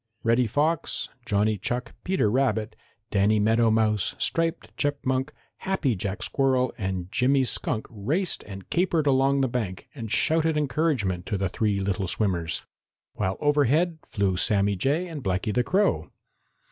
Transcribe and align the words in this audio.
Reddy 0.23 0.47
Fox, 0.47 1.09
Johnny 1.27 1.59
Chuck, 1.59 1.93
Peter 2.03 2.31
Rabbit, 2.31 2.75
Danny 3.11 3.39
Meadow 3.39 3.69
Mouse, 3.69 4.15
Striped 4.17 4.75
Chipmunk, 4.75 5.31
Happy 5.57 5.95
Jack 5.95 6.23
Squirrel 6.23 6.73
and 6.75 7.11
Jimmy 7.11 7.43
Skunk 7.43 7.85
raced 7.87 8.41
and 8.47 8.67
capered 8.71 9.05
along 9.05 9.41
the 9.41 9.47
bank 9.47 9.89
and 9.93 10.11
shouted 10.11 10.57
encouragement 10.57 11.27
to 11.27 11.37
the 11.37 11.49
three 11.49 11.79
little 11.79 12.07
swimmers, 12.07 12.63
while 13.13 13.37
over 13.39 13.65
head 13.65 13.99
flew 14.07 14.37
Sammy 14.37 14.75
Jay 14.75 15.07
and 15.07 15.23
Blacky 15.23 15.53
the 15.53 15.63
Crow. 15.63 16.09